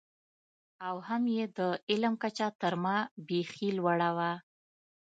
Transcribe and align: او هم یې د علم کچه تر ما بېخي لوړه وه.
او 0.87 0.95
هم 1.07 1.23
یې 1.35 1.45
د 1.57 1.59
علم 1.89 2.13
کچه 2.23 2.47
تر 2.61 2.73
ما 2.83 2.97
بېخي 3.27 3.69
لوړه 3.77 4.09
وه. 4.17 4.31